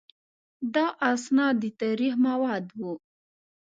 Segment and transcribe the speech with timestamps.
[0.73, 2.93] دا اسناد د تاریخ مواد وو.